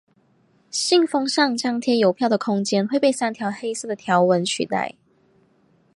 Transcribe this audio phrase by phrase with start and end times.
[0.71, 4.95] 信封上张贴邮票的空间会被三条黑色的条纹取代。